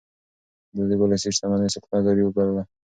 ده 0.75 0.83
د 0.89 0.91
ولسي 1.01 1.29
شتمنيو 1.35 1.73
ساتنه 1.75 1.99
ضروري 2.05 2.31
بلله. 2.37 2.63